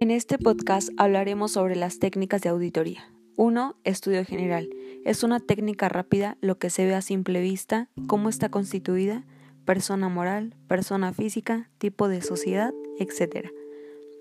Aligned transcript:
En 0.00 0.12
este 0.12 0.38
podcast 0.38 0.90
hablaremos 0.96 1.50
sobre 1.50 1.74
las 1.74 1.98
técnicas 1.98 2.40
de 2.42 2.50
auditoría. 2.50 3.12
1. 3.36 3.76
Estudio 3.82 4.24
general. 4.24 4.70
Es 5.04 5.24
una 5.24 5.40
técnica 5.40 5.88
rápida, 5.88 6.38
lo 6.40 6.56
que 6.56 6.70
se 6.70 6.86
ve 6.86 6.94
a 6.94 7.02
simple 7.02 7.40
vista, 7.40 7.88
cómo 8.06 8.28
está 8.28 8.48
constituida, 8.48 9.26
persona 9.64 10.08
moral, 10.08 10.54
persona 10.68 11.12
física, 11.12 11.68
tipo 11.78 12.06
de 12.06 12.22
sociedad, 12.22 12.72
etc. 13.00 13.48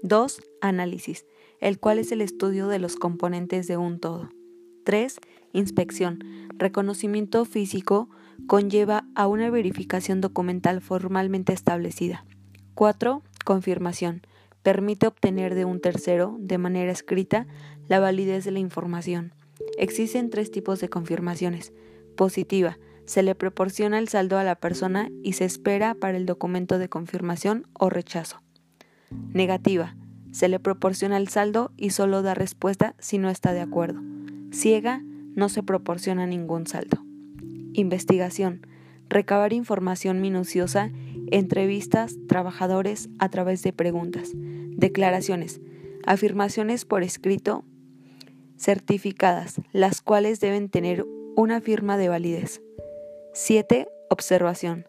2. 0.01 0.41
Análisis, 0.61 1.27
el 1.61 1.79
cual 1.79 1.99
es 1.99 2.11
el 2.11 2.21
estudio 2.21 2.67
de 2.67 2.79
los 2.79 2.95
componentes 2.95 3.67
de 3.67 3.77
un 3.77 3.99
todo. 3.99 4.31
3. 4.83 5.19
Inspección. 5.53 6.23
Reconocimiento 6.57 7.45
físico 7.45 8.09
conlleva 8.47 9.05
a 9.13 9.27
una 9.27 9.51
verificación 9.51 10.21
documental 10.21 10.81
formalmente 10.81 11.53
establecida. 11.53 12.25
4. 12.73 13.21
Confirmación 13.45 14.23
permite 14.67 15.07
obtener 15.07 15.55
de 15.55 15.63
un 15.63 15.79
tercero, 15.79 16.35
de 16.41 16.57
manera 16.57 16.91
escrita, 16.91 17.47
la 17.87 18.01
validez 18.01 18.43
de 18.43 18.51
la 18.51 18.59
información. 18.59 19.33
Existen 19.77 20.29
tres 20.29 20.51
tipos 20.51 20.81
de 20.81 20.89
confirmaciones. 20.89 21.71
Positiva, 22.17 22.77
se 23.05 23.23
le 23.23 23.33
proporciona 23.33 23.97
el 23.97 24.09
saldo 24.09 24.37
a 24.37 24.43
la 24.43 24.55
persona 24.55 25.09
y 25.23 25.31
se 25.33 25.45
espera 25.45 25.95
para 25.95 26.17
el 26.17 26.25
documento 26.25 26.79
de 26.79 26.89
confirmación 26.89 27.65
o 27.71 27.89
rechazo. 27.89 28.41
Negativa, 29.31 29.95
se 30.33 30.49
le 30.49 30.59
proporciona 30.59 31.15
el 31.15 31.29
saldo 31.29 31.71
y 31.77 31.91
solo 31.91 32.21
da 32.21 32.33
respuesta 32.33 32.93
si 32.99 33.19
no 33.19 33.29
está 33.29 33.53
de 33.53 33.61
acuerdo. 33.61 34.01
Ciega, 34.51 35.01
no 35.33 35.47
se 35.47 35.63
proporciona 35.63 36.27
ningún 36.27 36.67
saldo. 36.67 36.97
Investigación, 37.71 38.67
recabar 39.09 39.53
información 39.53 40.21
minuciosa, 40.21 40.91
entrevistas, 41.31 42.15
trabajadores 42.27 43.09
a 43.19 43.29
través 43.29 43.63
de 43.63 43.73
preguntas. 43.73 44.31
Declaraciones. 44.35 45.61
Afirmaciones 46.05 46.85
por 46.85 47.03
escrito 47.03 47.65
certificadas, 48.57 49.61
las 49.71 50.01
cuales 50.01 50.39
deben 50.39 50.69
tener 50.69 51.05
una 51.35 51.61
firma 51.61 51.97
de 51.97 52.09
validez. 52.09 52.61
7. 53.33 53.87
Observación. 54.09 54.87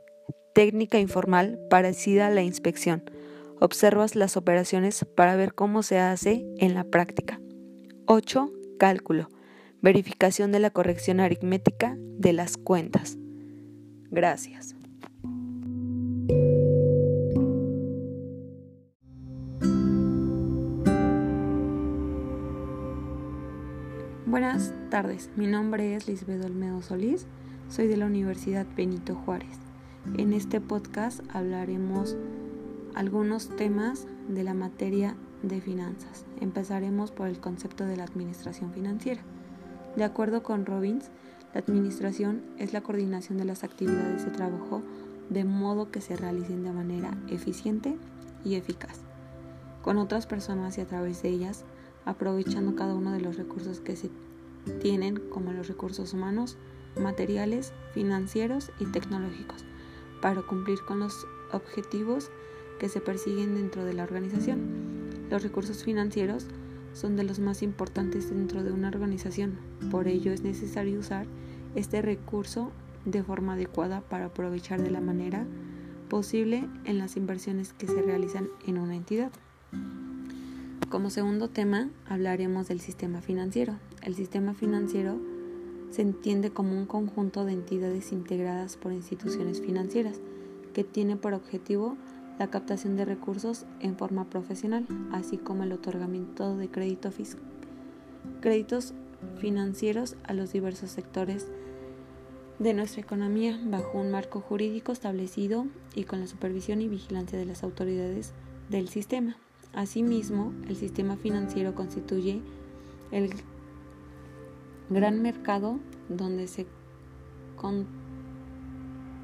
Técnica 0.54 0.98
informal 0.98 1.58
parecida 1.68 2.28
a 2.28 2.30
la 2.30 2.42
inspección. 2.42 3.04
Observas 3.60 4.16
las 4.16 4.36
operaciones 4.36 5.04
para 5.16 5.36
ver 5.36 5.54
cómo 5.54 5.82
se 5.82 5.98
hace 5.98 6.46
en 6.58 6.74
la 6.74 6.84
práctica. 6.84 7.40
8. 8.06 8.50
Cálculo. 8.78 9.28
Verificación 9.82 10.50
de 10.50 10.60
la 10.60 10.70
corrección 10.70 11.20
aritmética 11.20 11.96
de 11.98 12.32
las 12.32 12.56
cuentas. 12.56 13.18
Gracias. 14.10 14.74
Buenas 24.26 24.74
tardes, 24.90 25.30
mi 25.36 25.46
nombre 25.46 25.94
es 25.94 26.06
Lisbeth 26.06 26.44
Olmedo 26.44 26.82
Solís, 26.82 27.26
soy 27.68 27.86
de 27.86 27.96
la 27.96 28.06
Universidad 28.06 28.66
Benito 28.76 29.14
Juárez. 29.14 29.58
En 30.16 30.32
este 30.32 30.60
podcast 30.60 31.20
hablaremos 31.32 32.16
algunos 32.94 33.54
temas 33.56 34.06
de 34.28 34.44
la 34.44 34.54
materia 34.54 35.16
de 35.42 35.60
finanzas. 35.60 36.24
Empezaremos 36.40 37.10
por 37.10 37.28
el 37.28 37.40
concepto 37.40 37.84
de 37.84 37.96
la 37.96 38.04
administración 38.04 38.72
financiera. 38.72 39.22
De 39.96 40.04
acuerdo 40.04 40.42
con 40.42 40.66
Robbins, 40.66 41.10
la 41.54 41.60
administración 41.60 42.42
es 42.58 42.72
la 42.72 42.82
coordinación 42.82 43.38
de 43.38 43.44
las 43.44 43.64
actividades 43.64 44.24
de 44.24 44.30
trabajo 44.30 44.82
de 45.30 45.44
modo 45.44 45.90
que 45.90 46.00
se 46.00 46.16
realicen 46.16 46.64
de 46.64 46.72
manera 46.72 47.16
eficiente 47.28 47.96
y 48.44 48.54
eficaz, 48.54 49.00
con 49.82 49.98
otras 49.98 50.26
personas 50.26 50.78
y 50.78 50.80
a 50.80 50.86
través 50.86 51.22
de 51.22 51.30
ellas 51.30 51.64
aprovechando 52.04 52.74
cada 52.74 52.94
uno 52.94 53.12
de 53.12 53.20
los 53.20 53.36
recursos 53.36 53.80
que 53.80 53.96
se 53.96 54.10
tienen, 54.80 55.16
como 55.30 55.52
los 55.52 55.68
recursos 55.68 56.12
humanos, 56.12 56.56
materiales, 56.96 57.72
financieros 57.92 58.70
y 58.78 58.86
tecnológicos, 58.86 59.64
para 60.20 60.42
cumplir 60.42 60.80
con 60.86 61.00
los 61.00 61.26
objetivos 61.52 62.30
que 62.78 62.88
se 62.88 63.00
persiguen 63.00 63.54
dentro 63.54 63.84
de 63.84 63.94
la 63.94 64.04
organización. 64.04 64.60
Los 65.30 65.42
recursos 65.42 65.84
financieros 65.84 66.46
son 66.98 67.14
de 67.14 67.22
los 67.22 67.38
más 67.38 67.62
importantes 67.62 68.28
dentro 68.30 68.64
de 68.64 68.72
una 68.72 68.88
organización, 68.88 69.56
por 69.90 70.08
ello 70.08 70.32
es 70.32 70.42
necesario 70.42 70.98
usar 70.98 71.26
este 71.76 72.02
recurso 72.02 72.72
de 73.04 73.22
forma 73.22 73.52
adecuada 73.52 74.00
para 74.00 74.26
aprovechar 74.26 74.82
de 74.82 74.90
la 74.90 75.00
manera 75.00 75.46
posible 76.08 76.66
en 76.84 76.98
las 76.98 77.16
inversiones 77.16 77.72
que 77.72 77.86
se 77.86 78.02
realizan 78.02 78.48
en 78.66 78.78
una 78.78 78.96
entidad. 78.96 79.30
Como 80.90 81.10
segundo 81.10 81.48
tema 81.48 81.88
hablaremos 82.08 82.66
del 82.66 82.80
sistema 82.80 83.20
financiero. 83.20 83.74
El 84.02 84.16
sistema 84.16 84.54
financiero 84.54 85.20
se 85.90 86.02
entiende 86.02 86.50
como 86.50 86.76
un 86.76 86.86
conjunto 86.86 87.44
de 87.44 87.52
entidades 87.52 88.10
integradas 88.10 88.76
por 88.76 88.92
instituciones 88.92 89.60
financieras 89.60 90.18
que 90.74 90.82
tiene 90.82 91.16
por 91.16 91.34
objetivo 91.34 91.96
la 92.38 92.48
captación 92.48 92.96
de 92.96 93.04
recursos 93.04 93.66
en 93.80 93.96
forma 93.96 94.24
profesional, 94.30 94.86
así 95.12 95.38
como 95.38 95.64
el 95.64 95.72
otorgamiento 95.72 96.56
de 96.56 96.70
crédito 96.70 97.10
créditos 98.40 98.94
financieros 99.38 100.16
a 100.24 100.32
los 100.32 100.52
diversos 100.52 100.90
sectores 100.90 101.48
de 102.58 102.74
nuestra 102.74 103.02
economía 103.02 103.58
bajo 103.64 103.98
un 103.98 104.10
marco 104.10 104.40
jurídico 104.40 104.92
establecido 104.92 105.66
y 105.94 106.04
con 106.04 106.20
la 106.20 106.26
supervisión 106.26 106.80
y 106.80 106.88
vigilancia 106.88 107.38
de 107.38 107.46
las 107.46 107.62
autoridades 107.62 108.32
del 108.68 108.88
sistema. 108.88 109.36
Asimismo, 109.72 110.52
el 110.68 110.76
sistema 110.76 111.16
financiero 111.16 111.74
constituye 111.74 112.40
el 113.12 113.30
gran 114.90 115.22
mercado 115.22 115.78
donde 116.08 116.46
se 116.48 116.66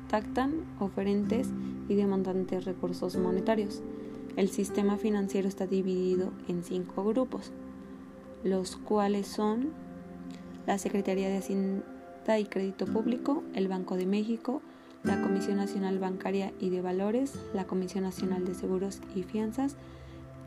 contactan 0.05 0.53
oferentes 0.81 1.49
y 1.89 1.95
demandantes 1.95 2.67
recursos 2.67 3.17
monetarios. 3.17 3.81
El 4.37 4.51
sistema 4.51 4.99
financiero 4.99 5.49
está 5.49 5.67
dividido 5.67 6.31
en 6.47 6.63
cinco 6.63 7.05
grupos, 7.05 7.53
los 8.43 8.77
cuales 8.77 9.27
son 9.27 9.71
la 10.67 10.77
Secretaría 10.77 11.29
de 11.29 11.39
Hacienda 11.39 12.39
y 12.39 12.45
Crédito 12.45 12.85
Público, 12.85 13.43
el 13.55 13.67
Banco 13.67 13.97
de 13.97 14.05
México, 14.05 14.61
la 15.05 15.23
Comisión 15.23 15.57
Nacional 15.57 15.99
Bancaria 15.99 16.53
y 16.61 16.69
de 16.69 16.83
Valores, 16.83 17.33
la 17.55 17.67
Comisión 17.67 18.05
Nacional 18.05 18.45
de 18.45 18.55
Seguros 18.55 19.01
y 19.15 19.23
Fianzas, 19.23 19.77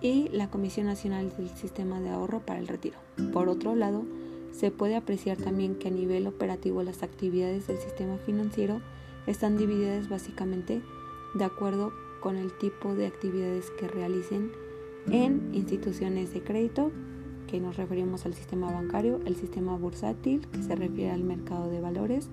y 0.02 0.30
la 0.30 0.50
Comisión 0.50 0.86
Nacional 0.86 1.32
del 1.36 1.50
Sistema 1.50 2.00
de 2.00 2.10
Ahorro 2.10 2.42
para 2.42 2.60
el 2.60 2.68
Retiro. 2.68 2.98
Por 3.34 3.50
otro 3.50 3.76
lado, 3.76 4.06
se 4.52 4.70
puede 4.70 4.96
apreciar 4.96 5.38
también 5.38 5.76
que 5.76 5.88
a 5.88 5.92
nivel 5.92 6.28
operativo 6.28 6.84
las 6.84 7.02
actividades 7.02 7.66
del 7.68 7.80
sistema 7.80 8.18
financiero 8.18 8.82
están 9.28 9.58
divididas 9.58 10.10
básicamente 10.10 10.82
de 11.36 11.44
acuerdo 11.44 11.94
con 12.20 12.38
el 12.38 12.52
tipo 12.58 12.96
de 12.96 13.06
actividades 13.06 13.70
que 13.72 13.88
realicen 13.88 14.52
en 15.12 15.52
instituciones 15.54 16.34
de 16.34 16.42
crédito, 16.44 16.92
que 17.48 17.60
nos 17.60 17.78
referimos 17.78 18.26
al 18.26 18.34
sistema 18.34 18.72
bancario, 18.72 19.20
el 19.26 19.36
sistema 19.36 19.78
bursátil, 19.78 20.48
que 20.48 20.64
se 20.64 20.76
refiere 20.76 21.12
al 21.12 21.24
mercado 21.24 21.70
de 21.70 21.80
valores, 21.80 22.30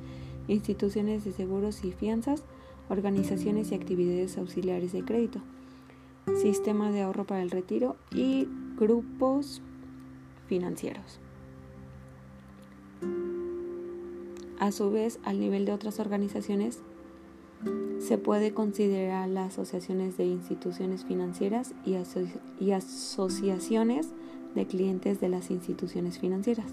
instituciones 0.49 1.25
de 1.25 1.33
seguros 1.33 1.85
y 1.85 1.93
fianzas, 1.93 2.43
organizaciones 2.89 3.71
y 3.71 3.75
actividades 3.75 4.39
auxiliares 4.39 4.93
de 4.93 5.05
crédito 5.05 5.41
sistema 6.37 6.91
de 6.91 7.03
ahorro 7.03 7.25
para 7.25 7.43
el 7.43 7.51
retiro 7.51 7.97
y 8.11 8.49
grupos 8.77 9.63
financieros. 10.47 11.21
A 14.65 14.73
su 14.73 14.91
vez, 14.91 15.21
al 15.25 15.41
nivel 15.41 15.67
de 15.67 15.73
otras 15.73 16.01
organizaciones, 16.01 16.79
se 17.99 18.17
puede 18.17 18.55
considerar 18.55 19.29
las 19.29 19.53
asociaciones 19.59 20.17
de 20.17 20.25
instituciones 20.25 21.05
financieras 21.05 21.75
y, 21.85 22.71
asociaciones 22.73 24.09
de 24.55 24.67
clientes 24.67 25.21
de 25.21 25.29
las 25.29 25.51
instituciones 25.51 26.19
financieras. 26.19 26.73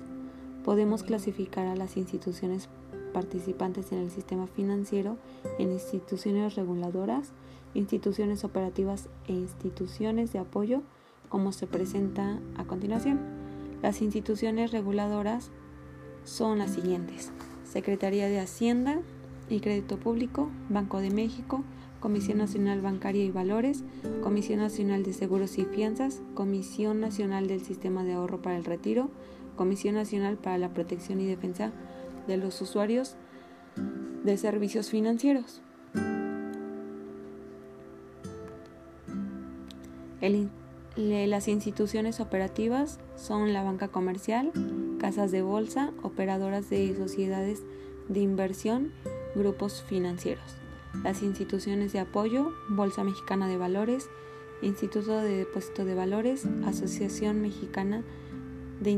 Podemos 0.64 1.04
clasificar 1.04 1.68
a 1.68 1.76
las 1.76 1.98
instituciones 1.98 2.70
participantes 3.12 3.92
en 3.92 3.98
el 3.98 4.10
sistema 4.10 4.48
financiero 4.48 5.18
en 5.60 5.74
instituciones 5.74 6.56
reguladoras, 6.56 7.34
instituciones 7.74 8.46
operativas 8.46 9.10
e 9.28 9.34
instituciones 9.34 10.32
de 10.32 10.40
apoyo, 10.40 10.82
como 11.28 11.52
se 11.52 11.68
presenta 11.68 12.40
a 12.56 12.64
continuación. 12.64 13.20
Las 13.82 14.02
instituciones 14.02 14.72
reguladoras 14.72 15.52
son 16.24 16.60
las 16.60 16.72
siguientes. 16.72 17.34
Secretaría 17.72 18.28
de 18.28 18.40
Hacienda 18.40 19.00
y 19.50 19.62
Crédito 19.62 19.98
Público, 19.98 20.50
Banco 20.70 21.00
de 21.00 21.10
México, 21.10 21.64
Comisión 22.02 22.40
Nacional 22.40 22.82
Bancaria 22.82 23.24
y 23.24 23.32
Valores, 23.32 23.86
Comisión 24.22 24.60
Nacional 24.60 25.04
de 25.04 25.14
Seguros 25.14 25.58
y 25.58 25.64
Fianzas, 25.64 26.22
Comisión 26.34 27.00
Nacional 27.00 27.48
del 27.48 27.64
Sistema 27.64 28.04
de 28.04 28.14
Ahorro 28.14 28.42
para 28.42 28.58
el 28.58 28.66
Retiro, 28.66 29.10
Comisión 29.56 29.96
Nacional 29.96 30.38
para 30.38 30.58
la 30.58 30.74
Protección 30.74 31.22
y 31.22 31.28
Defensa 31.28 31.72
de 32.28 32.36
los 32.38 32.60
Usuarios 32.62 33.16
de 34.24 34.38
Servicios 34.38 34.90
Financieros. 34.90 35.62
Las 40.98 41.48
instituciones 41.48 42.20
operativas 42.20 43.00
son 43.16 43.54
la 43.54 43.64
banca 43.64 43.88
comercial, 43.88 44.52
casas 45.02 45.32
de 45.32 45.42
bolsa, 45.42 45.92
operadoras 46.04 46.70
de 46.70 46.96
sociedades 46.96 47.64
de 48.08 48.20
inversión, 48.20 48.92
grupos 49.34 49.82
financieros. 49.82 50.44
Las 51.04 51.24
instituciones 51.24 51.92
de 51.92 52.02
apoyo, 52.02 52.54
Bolsa 52.70 53.04
Mexicana 53.04 53.48
de 53.48 53.58
Valores, 53.58 54.12
Instituto 54.62 55.18
de 55.22 55.38
Depósito 55.38 55.86
de 55.86 55.96
Valores, 55.96 56.46
Asociación 56.68 57.42
Mexicana 57.42 58.04
de 58.80 58.92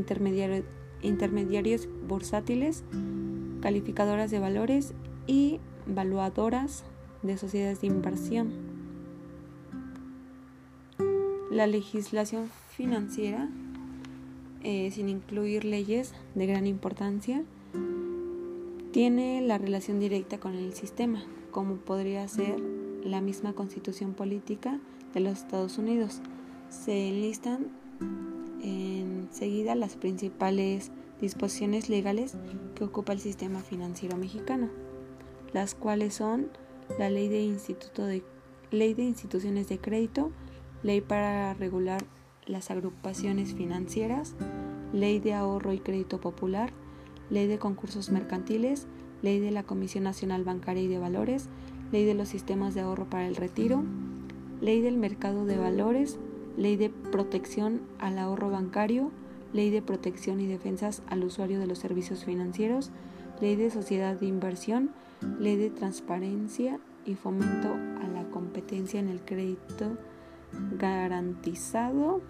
Intermediarios 1.03 1.87
Bursátiles, 2.05 2.83
Calificadoras 3.61 4.29
de 4.29 4.39
Valores 4.39 4.93
y 5.25 5.61
Valuadoras 5.87 6.83
de 7.21 7.37
Sociedades 7.37 7.79
de 7.79 7.87
Inversión. 7.87 8.51
La 11.49 11.65
legislación 11.65 12.49
financiera, 12.75 13.47
eh, 14.63 14.89
sin 14.91 15.09
incluir 15.09 15.65
leyes 15.65 16.13
de 16.35 16.45
gran 16.45 16.67
importancia, 16.67 17.43
tiene 18.91 19.41
la 19.41 19.57
relación 19.57 19.99
directa 19.99 20.39
con 20.39 20.53
el 20.55 20.73
sistema, 20.73 21.23
como 21.51 21.75
podría 21.77 22.27
ser 22.27 22.59
la 23.03 23.21
misma 23.21 23.53
constitución 23.53 24.13
política 24.13 24.79
de 25.13 25.19
los 25.19 25.39
Estados 25.39 25.77
Unidos. 25.77 26.21
Se 26.69 27.09
enlistan 27.09 27.67
enseguida 28.61 29.75
las 29.75 29.95
principales 29.95 30.91
disposiciones 31.19 31.89
legales 31.89 32.35
que 32.75 32.83
ocupa 32.83 33.13
el 33.13 33.19
sistema 33.19 33.59
financiero 33.59 34.17
mexicano, 34.17 34.69
las 35.53 35.75
cuales 35.75 36.15
son 36.15 36.49
la 36.99 37.09
ley 37.09 37.29
de, 37.29 37.41
instituto 37.41 38.05
de, 38.05 38.23
ley 38.71 38.93
de 38.93 39.03
instituciones 39.03 39.67
de 39.69 39.79
crédito, 39.79 40.31
ley 40.83 41.01
para 41.01 41.53
regular 41.53 42.03
las 42.45 42.71
agrupaciones 42.71 43.53
financieras, 43.53 44.35
ley 44.91 45.19
de 45.19 45.33
ahorro 45.33 45.73
y 45.73 45.79
crédito 45.79 46.19
popular, 46.19 46.71
ley 47.29 47.47
de 47.47 47.59
concursos 47.59 48.09
mercantiles, 48.09 48.87
ley 49.21 49.39
de 49.39 49.51
la 49.51 49.63
Comisión 49.63 50.03
Nacional 50.03 50.43
Bancaria 50.43 50.83
y 50.83 50.87
de 50.87 50.99
Valores, 50.99 51.49
ley 51.91 52.05
de 52.05 52.13
los 52.13 52.29
sistemas 52.29 52.73
de 52.73 52.81
ahorro 52.81 53.09
para 53.09 53.27
el 53.27 53.35
retiro, 53.35 53.83
ley 54.61 54.81
del 54.81 54.97
mercado 54.97 55.45
de 55.45 55.57
valores, 55.57 56.17
ley 56.57 56.75
de 56.75 56.89
protección 56.89 57.81
al 57.99 58.17
ahorro 58.17 58.49
bancario, 58.49 59.11
ley 59.53 59.69
de 59.69 59.81
protección 59.81 60.41
y 60.41 60.47
defensas 60.47 61.03
al 61.07 61.23
usuario 61.23 61.59
de 61.59 61.67
los 61.67 61.79
servicios 61.79 62.25
financieros, 62.25 62.91
ley 63.41 63.55
de 63.55 63.69
sociedad 63.69 64.15
de 64.15 64.25
inversión, 64.25 64.91
ley 65.39 65.55
de 65.55 65.69
transparencia 65.69 66.79
y 67.05 67.15
fomento 67.15 67.73
a 67.73 68.07
la 68.07 68.29
competencia 68.31 68.99
en 68.99 69.09
el 69.09 69.21
crédito 69.21 69.97
garantizado, 70.77 72.21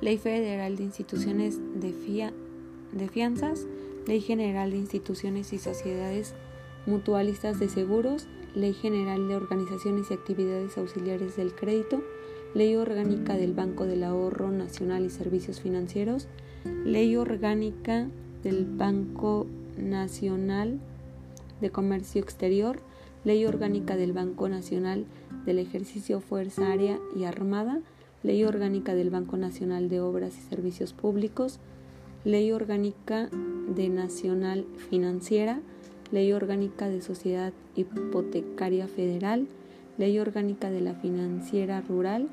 Ley 0.00 0.18
Federal 0.18 0.76
de 0.76 0.84
Instituciones 0.84 1.58
de, 1.80 2.32
de 2.92 3.08
Fianzas, 3.08 3.66
Ley 4.06 4.20
General 4.20 4.70
de 4.70 4.76
Instituciones 4.76 5.52
y 5.52 5.58
Sociedades 5.58 6.34
Mutualistas 6.86 7.58
de 7.58 7.68
Seguros, 7.68 8.28
Ley 8.54 8.72
General 8.72 9.28
de 9.28 9.36
Organizaciones 9.36 10.10
y 10.10 10.14
Actividades 10.14 10.78
Auxiliares 10.78 11.36
del 11.36 11.54
Crédito, 11.54 12.02
Ley 12.54 12.76
Orgánica 12.76 13.34
del 13.36 13.52
Banco 13.52 13.84
del 13.84 14.04
Ahorro 14.04 14.50
Nacional 14.50 15.04
y 15.04 15.10
Servicios 15.10 15.60
Financieros, 15.60 16.28
Ley 16.84 17.16
Orgánica 17.16 18.08
del 18.42 18.64
Banco 18.64 19.46
Nacional 19.76 20.78
de 21.60 21.70
Comercio 21.70 22.22
Exterior, 22.22 22.80
Ley 23.24 23.44
Orgánica 23.44 23.96
del 23.96 24.12
Banco 24.12 24.48
Nacional 24.48 25.04
del 25.44 25.58
Ejercicio 25.58 26.20
Fuerza 26.20 26.68
Aérea 26.68 26.98
y 27.16 27.24
Armada, 27.24 27.80
Ley 28.22 28.44
Orgánica 28.44 28.94
del 28.94 29.10
Banco 29.10 29.36
Nacional 29.36 29.88
de 29.88 30.00
Obras 30.00 30.36
y 30.36 30.40
Servicios 30.42 30.92
Públicos, 30.92 31.60
Ley 32.24 32.52
Orgánica 32.52 33.28
de 33.74 33.88
Nacional 33.88 34.66
Financiera, 34.90 35.60
Ley 36.10 36.32
Orgánica 36.32 36.88
de 36.88 37.00
Sociedad 37.00 37.52
Hipotecaria 37.76 38.88
Federal, 38.88 39.46
Ley 39.98 40.18
Orgánica 40.18 40.70
de 40.70 40.80
la 40.80 40.94
Financiera 40.94 41.80
Rural, 41.80 42.28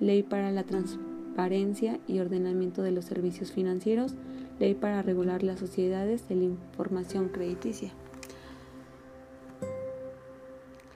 Ley 0.00 0.22
para 0.22 0.50
la 0.50 0.64
Transparencia 0.64 1.98
y 2.08 2.18
Ordenamiento 2.18 2.82
de 2.82 2.90
los 2.90 3.04
Servicios 3.04 3.52
Financieros, 3.52 4.14
Ley 4.58 4.74
para 4.74 5.02
regular 5.02 5.42
las 5.42 5.60
sociedades 5.60 6.28
de 6.28 6.36
la 6.36 6.44
información 6.44 7.28
crediticia. 7.28 7.92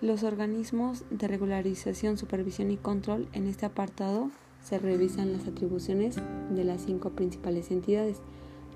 Los 0.06 0.22
organismos 0.22 1.02
de 1.10 1.26
regularización, 1.26 2.16
supervisión 2.16 2.70
y 2.70 2.76
control 2.76 3.26
en 3.32 3.48
este 3.48 3.66
apartado 3.66 4.30
se 4.62 4.78
revisan 4.78 5.32
las 5.32 5.48
atribuciones 5.48 6.14
de 6.54 6.62
las 6.62 6.82
cinco 6.82 7.10
principales 7.10 7.72
entidades 7.72 8.18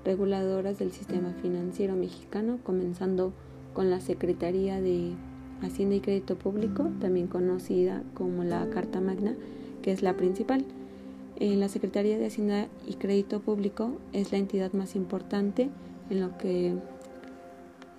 reguladoras 0.03 0.77
del 0.77 0.91
sistema 0.91 1.31
financiero 1.41 1.95
mexicano, 1.95 2.59
comenzando 2.65 3.31
con 3.73 3.89
la 3.89 4.01
Secretaría 4.01 4.81
de 4.81 5.13
Hacienda 5.61 5.95
y 5.95 6.01
Crédito 6.01 6.37
Público, 6.37 6.91
también 6.99 7.27
conocida 7.27 8.03
como 8.13 8.43
la 8.43 8.69
Carta 8.69 8.99
Magna, 8.99 9.33
que 9.81 9.93
es 9.93 10.01
la 10.01 10.17
principal. 10.17 10.65
En 11.37 11.61
la 11.61 11.69
Secretaría 11.69 12.17
de 12.17 12.25
Hacienda 12.25 12.67
y 12.85 12.95
Crédito 12.95 13.39
Público 13.39 13.93
es 14.11 14.33
la 14.33 14.37
entidad 14.37 14.73
más 14.73 14.97
importante 14.97 15.69
en 16.09 16.19
lo 16.19 16.37
que 16.37 16.75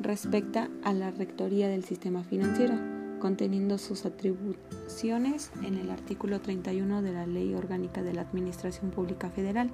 respecta 0.01 0.69
a 0.85 0.93
la 0.93 1.11
rectoría 1.11 1.69
del 1.69 1.85
sistema 1.85 2.25
financiero 2.25 2.92
conteniendo 3.23 3.79
sus 3.79 4.05
atribuciones 4.05 5.53
en 5.63 5.77
el 5.77 5.91
artículo 5.91 6.41
31 6.41 7.03
de 7.03 7.13
la 7.13 7.25
Ley 7.25 7.55
Orgánica 7.55 8.03
de 8.03 8.13
la 8.13 8.23
Administración 8.23 8.91
Pública 8.91 9.31
Federal. 9.31 9.71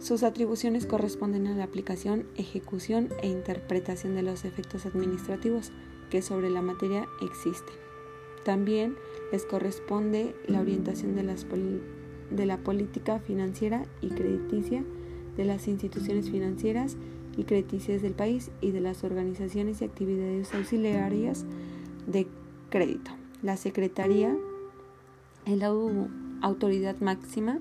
Sus 0.00 0.22
atribuciones 0.22 0.86
corresponden 0.86 1.48
a 1.48 1.54
la 1.54 1.64
aplicación, 1.64 2.24
ejecución 2.38 3.10
e 3.20 3.28
interpretación 3.28 4.14
de 4.14 4.22
los 4.22 4.46
efectos 4.46 4.86
administrativos 4.86 5.70
que 6.08 6.22
sobre 6.22 6.48
la 6.48 6.62
materia 6.62 7.06
existen. 7.20 7.74
También 8.46 8.96
les 9.32 9.44
corresponde 9.44 10.34
la 10.46 10.62
orientación 10.62 11.14
de, 11.14 11.80
de 12.30 12.46
la 12.46 12.56
política 12.56 13.18
financiera 13.18 13.84
y 14.00 14.08
crediticia 14.08 14.82
de 15.36 15.44
las 15.44 15.68
instituciones 15.68 16.30
financieras 16.30 16.96
y 17.36 17.44
crediticias 17.44 18.02
del 18.02 18.12
país 18.12 18.50
y 18.60 18.70
de 18.70 18.80
las 18.80 19.04
organizaciones 19.04 19.80
y 19.80 19.84
actividades 19.84 20.54
auxiliares 20.54 21.44
de 22.06 22.26
crédito. 22.70 23.12
La 23.42 23.56
Secretaría 23.56 24.36
es 25.46 25.58
la 25.58 25.72
autoridad 26.42 26.96
máxima 27.00 27.60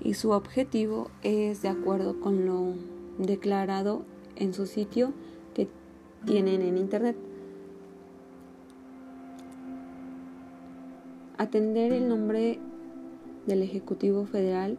y 0.00 0.14
su 0.14 0.30
objetivo 0.30 1.10
es 1.22 1.62
de 1.62 1.68
acuerdo 1.68 2.20
con 2.20 2.46
lo 2.46 2.74
declarado 3.18 4.04
en 4.36 4.52
su 4.52 4.66
sitio 4.66 5.12
que 5.54 5.68
tienen 6.24 6.62
en 6.62 6.76
Internet. 6.76 7.16
Atender 11.38 11.92
el 11.92 12.08
nombre 12.08 12.58
del 13.46 13.62
Ejecutivo 13.62 14.24
Federal, 14.26 14.76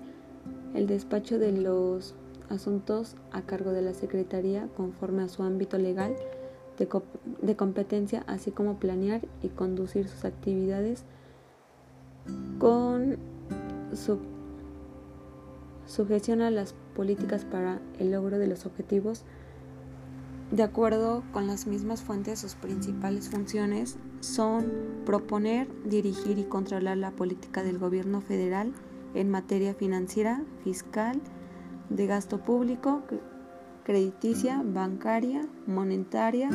el 0.73 0.87
despacho 0.87 1.39
de 1.39 1.51
los 1.51 2.15
asuntos 2.49 3.15
a 3.31 3.41
cargo 3.41 3.71
de 3.71 3.81
la 3.81 3.93
Secretaría 3.93 4.67
conforme 4.75 5.23
a 5.23 5.27
su 5.27 5.43
ámbito 5.43 5.77
legal 5.77 6.15
de, 6.77 7.55
competencia, 7.55 8.23
así 8.27 8.51
como 8.51 8.77
planear 8.77 9.21
y 9.41 9.49
conducir 9.49 10.07
sus 10.07 10.25
actividades 10.25 11.03
con 12.59 13.17
su 13.93 14.19
sujeción 15.87 16.41
a 16.41 16.51
las 16.51 16.75
políticas 16.95 17.45
para 17.45 17.79
el 17.99 18.11
logro 18.11 18.37
de 18.37 18.47
los 18.47 18.65
objetivos. 18.65 19.23
De 20.51 20.63
acuerdo 20.63 21.23
con 21.33 21.47
las 21.47 21.67
mismas 21.67 22.01
fuentes, 22.01 22.39
sus 22.39 22.55
principales 22.55 23.29
funciones 23.29 23.97
son 24.21 24.71
proponer, 25.05 25.67
dirigir 25.85 26.37
y 26.37 26.43
controlar 26.43 26.97
la 26.97 27.11
política 27.11 27.63
del 27.63 27.79
gobierno 27.79 28.21
federal 28.21 28.71
en 29.13 29.29
materia 29.29 29.73
financiera, 29.73 30.43
fiscal, 30.63 31.19
de 31.89 32.07
gasto 32.07 32.39
público, 32.39 33.01
crediticia, 33.83 34.61
bancaria, 34.63 35.47
monetaria, 35.65 36.49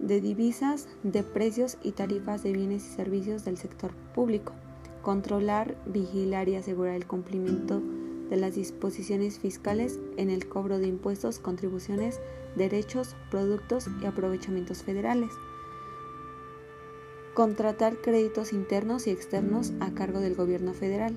de 0.00 0.20
divisas, 0.20 0.88
de 1.02 1.22
precios 1.22 1.78
y 1.82 1.92
tarifas 1.92 2.42
de 2.42 2.52
bienes 2.52 2.86
y 2.86 2.94
servicios 2.94 3.44
del 3.44 3.58
sector 3.58 3.92
público. 4.14 4.52
Controlar, 5.02 5.76
vigilar 5.86 6.48
y 6.48 6.56
asegurar 6.56 6.94
el 6.94 7.06
cumplimiento 7.06 7.82
de 8.30 8.36
las 8.36 8.54
disposiciones 8.54 9.38
fiscales 9.38 9.98
en 10.16 10.30
el 10.30 10.48
cobro 10.48 10.78
de 10.78 10.86
impuestos, 10.86 11.38
contribuciones, 11.38 12.20
derechos, 12.56 13.16
productos 13.30 13.88
y 14.02 14.06
aprovechamientos 14.06 14.82
federales. 14.82 15.30
Contratar 17.34 17.96
créditos 17.96 18.52
internos 18.52 19.06
y 19.06 19.10
externos 19.10 19.72
a 19.80 19.92
cargo 19.92 20.20
del 20.20 20.36
gobierno 20.36 20.72
federal 20.72 21.16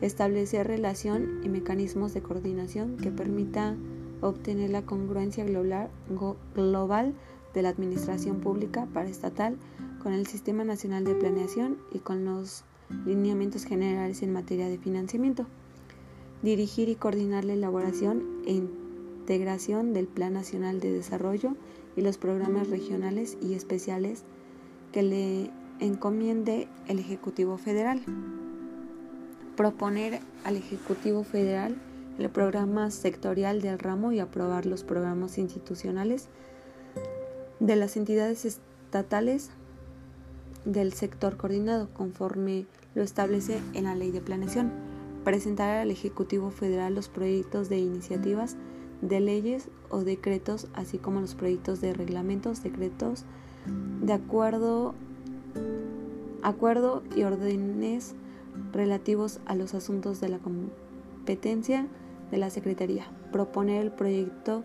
establecer 0.00 0.66
relación 0.66 1.40
y 1.44 1.48
mecanismos 1.48 2.14
de 2.14 2.22
coordinación 2.22 2.96
que 2.96 3.10
permita 3.10 3.76
obtener 4.20 4.70
la 4.70 4.82
congruencia 4.82 5.44
global 5.44 7.14
de 7.54 7.62
la 7.62 7.68
administración 7.68 8.40
pública, 8.40 8.86
paraestatal, 8.92 9.56
con 10.02 10.12
el 10.12 10.26
Sistema 10.26 10.64
Nacional 10.64 11.04
de 11.04 11.14
Planeación 11.14 11.78
y 11.92 11.98
con 11.98 12.24
los 12.24 12.64
lineamientos 13.04 13.64
generales 13.64 14.22
en 14.22 14.32
materia 14.32 14.68
de 14.68 14.78
financiamiento. 14.78 15.46
Dirigir 16.42 16.88
y 16.88 16.94
coordinar 16.94 17.44
la 17.44 17.52
elaboración 17.52 18.22
e 18.46 18.52
integración 18.52 19.92
del 19.92 20.06
Plan 20.06 20.32
Nacional 20.32 20.80
de 20.80 20.92
Desarrollo 20.92 21.54
y 21.96 22.00
los 22.00 22.16
programas 22.16 22.70
regionales 22.70 23.36
y 23.42 23.54
especiales 23.54 24.24
que 24.92 25.02
le 25.02 25.50
encomiende 25.80 26.68
el 26.88 26.98
Ejecutivo 26.98 27.58
Federal. 27.58 28.02
Proponer 29.60 30.20
al 30.44 30.56
Ejecutivo 30.56 31.22
Federal 31.22 31.76
el 32.18 32.30
programa 32.30 32.90
sectorial 32.90 33.60
del 33.60 33.78
ramo 33.78 34.10
y 34.10 34.18
aprobar 34.18 34.64
los 34.64 34.84
programas 34.84 35.36
institucionales 35.36 36.28
de 37.58 37.76
las 37.76 37.98
entidades 37.98 38.46
estatales 38.46 39.50
del 40.64 40.94
sector 40.94 41.36
coordinado 41.36 41.92
conforme 41.92 42.64
lo 42.94 43.02
establece 43.02 43.60
en 43.74 43.84
la 43.84 43.94
Ley 43.94 44.10
de 44.12 44.22
Planeación. 44.22 44.72
Presentar 45.24 45.76
al 45.76 45.90
Ejecutivo 45.90 46.50
Federal 46.50 46.94
los 46.94 47.10
proyectos 47.10 47.68
de 47.68 47.80
iniciativas 47.80 48.56
de 49.02 49.20
leyes 49.20 49.68
o 49.90 50.04
decretos, 50.04 50.68
así 50.72 50.96
como 50.96 51.20
los 51.20 51.34
proyectos 51.34 51.82
de 51.82 51.92
reglamentos, 51.92 52.62
decretos, 52.62 53.26
de 54.00 54.14
acuerdo, 54.14 54.94
acuerdo 56.42 57.02
y 57.14 57.24
órdenes 57.24 58.14
relativos 58.72 59.40
a 59.46 59.54
los 59.54 59.74
asuntos 59.74 60.20
de 60.20 60.28
la 60.28 60.38
competencia 60.38 61.86
de 62.30 62.38
la 62.38 62.50
Secretaría. 62.50 63.06
Proponer 63.32 63.82
el 63.82 63.92
proyecto 63.92 64.64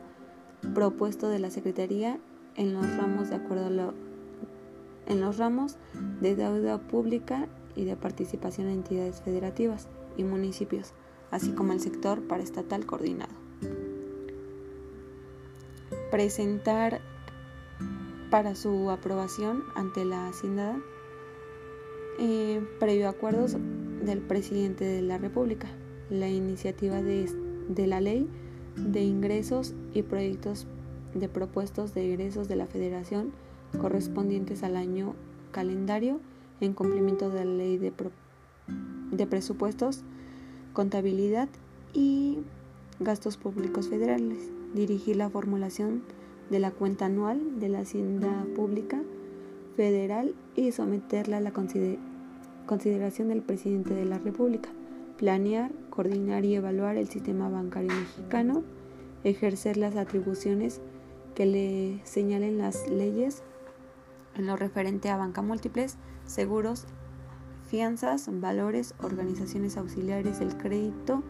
propuesto 0.74 1.30
de 1.30 1.40
la 1.40 1.50
Secretaría 1.50 2.20
en 2.56 2.74
los 2.74 2.98
ramos 2.98 3.30
de 3.30 3.36
acuerdo 3.36 3.94
en 5.08 5.22
los 5.22 5.38
ramos 5.38 5.78
de 6.22 6.36
deuda 6.36 6.80
pública 6.80 7.48
y 7.76 7.86
de 7.86 7.96
participación 7.96 8.68
en 8.68 8.76
entidades 8.76 9.22
federativas 9.22 9.88
y 10.18 10.24
municipios, 10.24 10.94
así 11.32 11.52
como 11.52 11.74
el 11.74 11.80
sector 11.80 12.22
paraestatal 12.28 12.86
coordinado. 12.86 13.34
Presentar 16.10 17.02
para 18.32 18.56
su 18.56 18.90
aprobación 18.90 19.64
ante 19.76 20.06
la 20.06 20.28
Hacienda 20.28 20.78
eh, 22.18 22.66
previo 22.80 23.10
acuerdos 23.10 23.58
del 24.06 24.20
presidente 24.20 24.86
de 24.86 25.02
la 25.02 25.18
República, 25.18 25.68
la 26.10 26.30
iniciativa 26.30 27.02
de, 27.02 27.30
de 27.70 27.88
la 27.88 28.02
ley 28.02 28.28
de 28.78 29.04
ingresos 29.04 29.74
y 29.94 30.04
proyectos 30.04 30.68
de 31.14 31.30
propuestos 31.30 31.94
de 31.94 32.14
egresos 32.14 32.48
de 32.48 32.58
la 32.58 32.68
Federación 32.68 33.32
correspondientes 33.80 34.64
al 34.64 34.76
año 34.76 35.16
calendario 35.52 36.20
en 36.62 36.74
cumplimiento 36.74 37.30
de 37.30 37.46
la 37.46 37.54
ley 37.54 37.78
de, 37.78 37.94
de 39.12 39.28
presupuestos, 39.28 40.04
contabilidad 40.74 41.50
y 41.94 42.40
gastos 43.00 43.38
públicos 43.38 43.90
federales. 43.90 44.52
Dirigir 44.74 45.16
la 45.16 45.30
formulación 45.30 46.04
de 46.50 46.60
la 46.60 46.72
cuenta 46.72 47.06
anual 47.06 47.60
de 47.60 47.70
la 47.70 47.80
Hacienda 47.80 48.46
Pública 48.56 49.02
Federal 49.76 50.36
y 50.56 50.72
someterla 50.72 51.38
a 51.38 51.42
la 51.42 51.52
consideración 51.52 52.15
del 52.66 53.44
presidente 53.44 53.94
de 53.94 54.06
la 54.06 54.18
República. 54.18 54.70
Planear, 55.18 55.72
coordinar 55.92 56.46
y 56.46 56.56
evaluar 56.56 56.98
el 56.98 57.08
sistema 57.08 57.48
bancario 57.48 57.94
mexicano. 57.94 58.64
Ejercer 59.24 59.78
las 59.78 59.96
atribuciones 59.96 60.82
que 61.36 61.46
le 61.46 62.02
señalen 62.06 62.58
las 62.58 62.90
leyes 62.90 63.44
en 64.36 64.48
lo 64.48 64.56
referente 64.56 65.10
a 65.10 65.18
banca 65.18 65.42
múltiples, 65.42 65.98
seguros, 66.26 66.86
fianzas, 67.70 68.30
valores, 68.32 68.96
organizaciones 69.02 69.78
auxiliares 69.78 70.40
del 70.40 70.58
crédito, 70.58 71.24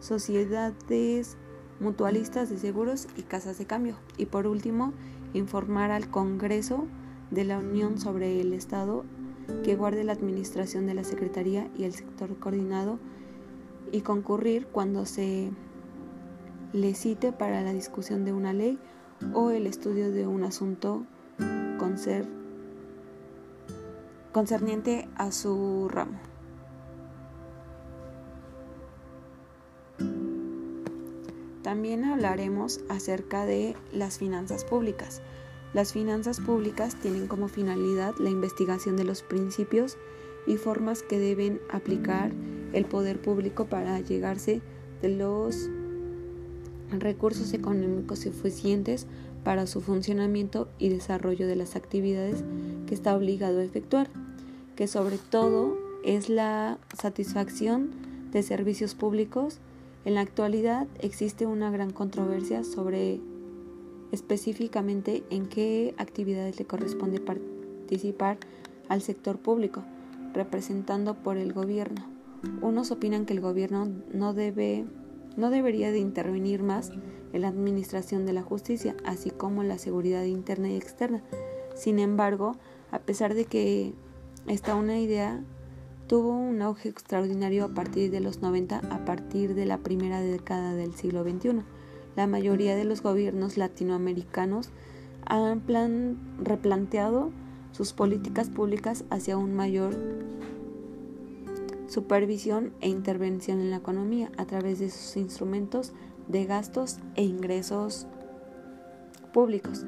sociedades 0.00 1.36
mutualistas 1.78 2.48
de 2.48 2.56
seguros 2.56 3.06
y 3.16 3.22
casas 3.22 3.58
de 3.58 3.66
cambio. 3.66 3.96
Y 4.16 4.26
por 4.26 4.46
último, 4.46 4.92
informar 5.34 5.90
al 5.90 6.10
Congreso 6.10 6.86
de 7.30 7.44
la 7.44 7.58
Unión 7.58 8.00
sobre 8.00 8.40
el 8.40 8.52
Estado 8.52 9.04
que 9.64 9.76
guarde 9.76 10.04
la 10.04 10.12
administración 10.12 10.86
de 10.86 10.94
la 10.94 11.04
Secretaría 11.04 11.68
y 11.76 11.84
el 11.84 11.92
sector 11.92 12.38
coordinado 12.38 12.98
y 13.92 14.02
concurrir 14.02 14.66
cuando 14.66 15.06
se 15.06 15.50
le 16.72 16.94
cite 16.94 17.32
para 17.32 17.62
la 17.62 17.72
discusión 17.72 18.24
de 18.24 18.32
una 18.32 18.52
ley 18.52 18.78
o 19.34 19.50
el 19.50 19.66
estudio 19.66 20.10
de 20.10 20.26
un 20.26 20.44
asunto 20.44 21.04
concerniente 24.32 25.08
a 25.16 25.32
su 25.32 25.88
ramo. 25.90 26.18
También 31.62 32.04
hablaremos 32.04 32.80
acerca 32.88 33.44
de 33.44 33.76
las 33.92 34.18
finanzas 34.18 34.64
públicas. 34.64 35.22
Las 35.72 35.92
finanzas 35.92 36.40
públicas 36.40 36.96
tienen 36.96 37.28
como 37.28 37.48
finalidad 37.48 38.14
la 38.18 38.30
investigación 38.30 38.96
de 38.96 39.04
los 39.04 39.22
principios 39.22 39.96
y 40.46 40.56
formas 40.56 41.02
que 41.02 41.18
deben 41.18 41.60
aplicar 41.70 42.32
el 42.72 42.84
poder 42.84 43.20
público 43.20 43.66
para 43.66 44.00
llegarse 44.00 44.62
de 45.00 45.10
los 45.10 45.68
recursos 46.90 47.52
económicos 47.52 48.20
suficientes 48.20 49.06
para 49.44 49.66
su 49.66 49.80
funcionamiento 49.80 50.68
y 50.78 50.88
desarrollo 50.88 51.46
de 51.46 51.56
las 51.56 51.76
actividades 51.76 52.42
que 52.86 52.94
está 52.94 53.14
obligado 53.14 53.60
a 53.60 53.64
efectuar, 53.64 54.08
que 54.74 54.88
sobre 54.88 55.18
todo 55.18 55.78
es 56.04 56.28
la 56.28 56.78
satisfacción 56.98 57.90
de 58.32 58.42
servicios 58.42 58.94
públicos. 58.94 59.58
En 60.04 60.14
la 60.14 60.22
actualidad 60.22 60.88
existe 60.98 61.46
una 61.46 61.70
gran 61.70 61.90
controversia 61.90 62.64
sobre 62.64 63.20
específicamente 64.12 65.24
en 65.30 65.46
qué 65.46 65.94
actividades 65.98 66.58
le 66.58 66.66
corresponde 66.66 67.20
participar 67.20 68.38
al 68.88 69.02
sector 69.02 69.38
público, 69.38 69.84
representando 70.32 71.14
por 71.14 71.36
el 71.36 71.52
gobierno. 71.52 72.06
Unos 72.62 72.90
opinan 72.90 73.26
que 73.26 73.34
el 73.34 73.40
gobierno 73.40 73.88
no 74.12 74.34
debe 74.34 74.86
no 75.36 75.50
debería 75.50 75.92
de 75.92 75.98
intervenir 75.98 76.62
más 76.62 76.92
en 77.32 77.42
la 77.42 77.48
administración 77.48 78.26
de 78.26 78.32
la 78.32 78.42
justicia, 78.42 78.96
así 79.04 79.30
como 79.30 79.62
la 79.62 79.78
seguridad 79.78 80.24
interna 80.24 80.68
y 80.70 80.76
externa. 80.76 81.22
Sin 81.74 81.98
embargo, 81.98 82.56
a 82.90 82.98
pesar 82.98 83.34
de 83.34 83.44
que 83.44 83.94
esta 84.46 84.74
una 84.74 84.98
idea 84.98 85.42
tuvo 86.08 86.30
un 86.30 86.60
auge 86.60 86.88
extraordinario 86.88 87.64
a 87.66 87.68
partir 87.68 88.10
de 88.10 88.20
los 88.20 88.42
90, 88.42 88.78
a 88.78 89.04
partir 89.04 89.54
de 89.54 89.66
la 89.66 89.78
primera 89.78 90.20
década 90.20 90.74
del 90.74 90.94
siglo 90.94 91.22
XXI. 91.22 91.62
La 92.16 92.26
mayoría 92.26 92.76
de 92.76 92.84
los 92.84 93.02
gobiernos 93.02 93.56
latinoamericanos 93.56 94.70
han 95.26 96.18
replanteado 96.42 97.30
sus 97.72 97.92
políticas 97.92 98.50
públicas 98.50 99.04
hacia 99.10 99.36
un 99.36 99.54
mayor 99.54 99.94
supervisión 101.86 102.72
e 102.80 102.88
intervención 102.88 103.60
en 103.60 103.70
la 103.70 103.76
economía 103.76 104.30
a 104.36 104.46
través 104.46 104.78
de 104.78 104.90
sus 104.90 105.16
instrumentos 105.16 105.92
de 106.28 106.46
gastos 106.46 106.98
e 107.16 107.24
ingresos 107.24 108.06
públicos. 109.32 109.84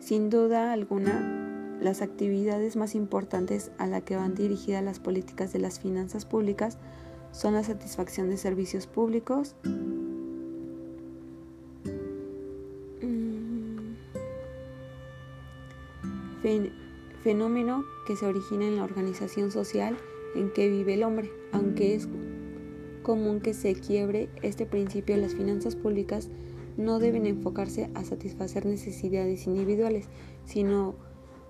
Sin 0.00 0.30
duda 0.30 0.72
alguna, 0.72 1.78
las 1.80 2.00
actividades 2.00 2.76
más 2.76 2.94
importantes 2.94 3.70
a 3.78 3.86
las 3.86 4.02
que 4.02 4.16
van 4.16 4.34
dirigidas 4.34 4.82
las 4.82 5.00
políticas 5.00 5.52
de 5.52 5.58
las 5.58 5.80
finanzas 5.80 6.24
públicas 6.24 6.78
son 7.32 7.54
la 7.54 7.64
satisfacción 7.64 8.28
de 8.28 8.36
servicios 8.36 8.86
públicos, 8.86 9.56
fenómeno 17.22 17.84
que 18.06 18.16
se 18.16 18.26
origina 18.26 18.66
en 18.66 18.76
la 18.76 18.84
organización 18.84 19.50
social 19.50 19.96
en 20.34 20.52
que 20.52 20.68
vive 20.68 20.94
el 20.94 21.02
hombre. 21.02 21.30
Aunque 21.52 21.94
es 21.94 22.08
común 23.02 23.40
que 23.40 23.54
se 23.54 23.74
quiebre 23.74 24.28
este 24.42 24.66
principio, 24.66 25.16
las 25.16 25.34
finanzas 25.34 25.76
públicas 25.76 26.28
no 26.76 26.98
deben 26.98 27.26
enfocarse 27.26 27.90
a 27.94 28.04
satisfacer 28.04 28.66
necesidades 28.66 29.46
individuales, 29.46 30.06
sino 30.46 30.94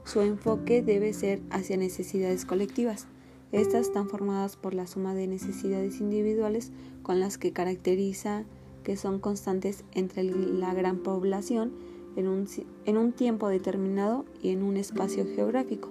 su 0.04 0.20
enfoque 0.20 0.82
debe 0.82 1.12
ser 1.12 1.40
hacia 1.50 1.76
necesidades 1.76 2.44
colectivas. 2.44 3.06
Estas 3.52 3.86
están 3.86 4.08
formadas 4.08 4.56
por 4.56 4.74
la 4.74 4.86
suma 4.86 5.14
de 5.14 5.26
necesidades 5.26 6.00
individuales 6.00 6.72
con 7.02 7.20
las 7.20 7.38
que 7.38 7.52
caracteriza 7.52 8.44
que 8.82 8.96
son 8.96 9.20
constantes 9.20 9.84
entre 9.92 10.24
la 10.24 10.74
gran 10.74 10.98
población 10.98 11.72
en 12.16 12.28
un, 12.28 12.46
en 12.86 12.96
un 12.96 13.12
tiempo 13.12 13.48
determinado 13.48 14.24
y 14.42 14.50
en 14.50 14.62
un 14.62 14.76
espacio 14.76 15.24
geográfico. 15.24 15.88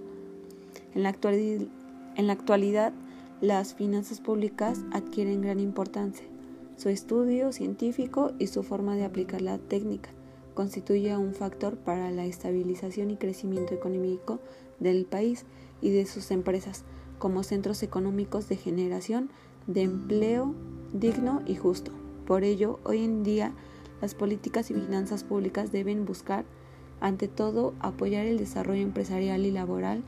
En 0.94 1.04
la 1.04 1.16
en 2.18 2.28
la 2.28 2.34
actualidad, 2.34 2.94
las 3.40 3.74
finanzas 3.74 4.20
públicas 4.20 4.82
adquieren 4.92 5.42
gran 5.42 5.60
importancia. 5.60 6.26
Su 6.78 6.90
estudio 6.90 7.52
científico 7.52 8.32
y 8.40 8.48
su 8.48 8.64
forma 8.64 8.96
de 8.96 9.06
aplicar 9.06 9.42
la 9.42 9.58
técnica 9.58 10.10
constituye 10.54 11.16
un 11.16 11.34
factor 11.34 11.78
para 11.78 12.12
la 12.12 12.26
estabilización 12.26 13.12
y 13.12 13.18
crecimiento 13.18 13.74
económico 13.74 14.40
del 14.80 15.06
país 15.06 15.46
y 15.82 15.92
de 15.92 16.06
sus 16.06 16.32
empresas 16.32 16.84
como 17.20 17.44
centros 17.44 17.84
económicos 17.84 18.50
de 18.50 18.58
generación 18.58 19.30
de 19.68 19.84
empleo 19.84 20.54
digno 20.94 21.42
y 21.46 21.56
justo. 21.56 21.92
Por 22.26 22.44
ello, 22.44 22.80
hoy 22.84 23.04
en 23.04 23.24
día 23.24 23.54
las 24.02 24.16
políticas 24.16 24.72
y 24.72 24.74
finanzas 24.74 25.24
públicas 25.24 25.72
deben 25.72 26.06
buscar, 26.06 26.46
ante 27.00 27.28
todo, 27.28 27.74
apoyar 27.80 28.26
el 28.26 28.38
desarrollo 28.38 28.82
empresarial 28.82 29.46
y 29.46 29.52
laboral 29.52 30.04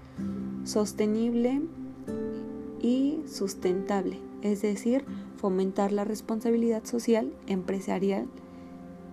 sostenible 0.63 1.61
y 2.81 3.21
sustentable, 3.27 4.19
es 4.41 4.61
decir, 4.61 5.05
fomentar 5.37 5.91
la 5.91 6.03
responsabilidad 6.03 6.83
social 6.85 7.31
empresarial 7.47 8.27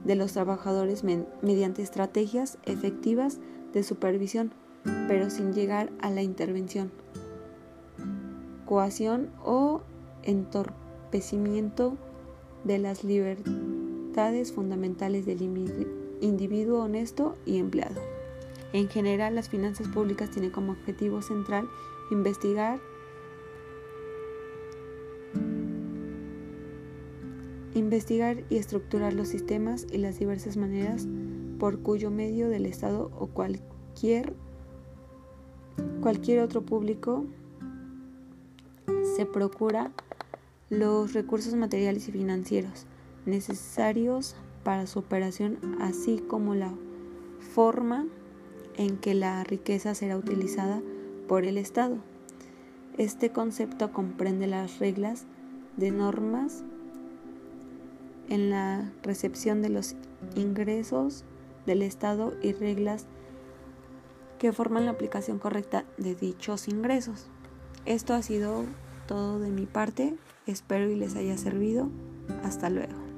de 0.05 0.15
los 0.15 0.33
trabajadores 0.33 1.05
mediante 1.05 1.83
estrategias 1.83 2.59
efectivas 2.65 3.39
de 3.73 3.83
supervisión, 3.83 4.53
pero 5.09 5.31
sin 5.31 5.53
llegar 5.53 5.91
a 6.01 6.11
la 6.11 6.23
intervención, 6.23 6.91
coacción 8.67 9.31
o 9.45 9.83
entorpecimiento 10.23 11.97
de 12.65 12.79
las 12.79 13.05
fundamentales 14.53 15.25
del 15.25 15.41
individuo 16.21 16.85
honesto 16.85 17.37
y 17.47 17.59
empleado. 17.59 18.01
En 18.73 18.89
general, 18.89 19.35
las 19.35 19.49
finanzas 19.49 19.89
públicas 19.89 20.31
tienen 20.31 20.51
como 20.51 20.73
objetivo 20.73 21.23
central 21.23 21.69
investigar 22.11 22.81
investigar 27.75 28.43
y 28.51 28.57
estructurar 28.57 29.13
los 29.13 29.29
sistemas 29.29 29.87
y 29.91 29.99
las 29.99 30.19
diversas 30.19 30.57
maneras 30.57 31.07
por 31.59 31.81
cuyo 31.81 32.11
medio 32.11 32.49
del 32.49 32.67
Estado 32.67 33.11
o 33.19 33.29
cualquier, 33.29 34.35
cualquier 36.01 36.41
otro 36.41 36.63
público 36.63 37.25
se 39.17 39.25
procura 39.25 39.93
los 40.69 41.15
recursos 41.15 41.55
materiales 41.55 42.09
y 42.09 42.13
financieros 42.13 42.87
necesarios 43.27 44.37
para 44.65 44.87
su 44.87 44.99
operación, 44.99 45.59
así 45.81 46.19
como 46.19 46.55
la 46.55 46.73
forma 47.55 48.07
en 48.77 48.97
que 48.97 49.15
la 49.15 49.43
riqueza 49.45 49.95
será 49.95 50.17
utilizada 50.17 50.83
por 51.29 51.45
el 51.45 51.59
Estado. 51.59 51.99
Este 52.99 53.31
concepto 53.31 53.93
comprende 53.93 54.47
las 54.47 54.79
reglas 54.79 55.27
de 55.77 55.91
normas 55.91 56.65
en 58.29 58.51
la 58.51 58.93
recepción 59.03 59.63
de 59.63 59.71
los 59.71 59.97
ingresos 60.37 61.25
del 61.67 61.83
Estado 61.83 62.35
y 62.43 62.53
reglas 62.53 63.07
que 64.39 64.53
forman 64.53 64.87
la 64.87 64.93
aplicación 64.93 65.39
correcta 65.39 65.85
de 65.99 66.15
dichos 66.15 66.69
ingresos. 66.69 67.27
Esto 67.85 68.15
ha 68.15 68.23
sido 68.23 68.65
todo 69.07 69.39
de 69.39 69.51
mi 69.51 69.67
parte, 69.67 70.15
espero 70.47 70.89
y 70.91 70.97
les 70.97 71.17
haya 71.17 71.37
servido. 71.37 71.91
Hasta 72.43 72.71
luego. 72.71 73.10